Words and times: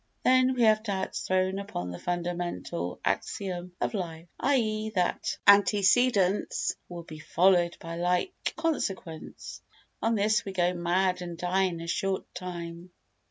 Then 0.23 0.55
we 0.55 0.63
have 0.63 0.81
doubts 0.81 1.19
thrown 1.27 1.59
upon 1.59 1.91
the 1.91 1.99
fundamental 1.99 2.99
axiom 3.05 3.73
of 3.79 3.93
life, 3.93 4.25
i.e. 4.39 4.89
that 4.95 5.37
like 5.47 5.55
antecedents 5.57 6.75
will 6.89 7.03
be 7.03 7.19
followed 7.19 7.77
by 7.79 7.97
like 7.97 8.33
consequents. 8.55 9.61
On 10.01 10.15
this 10.15 10.43
we 10.43 10.53
go 10.53 10.73
mad 10.73 11.21
and 11.21 11.37
die 11.37 11.65
in 11.65 11.81
a 11.81 11.85
short 11.87 12.25
time. 12.33 12.89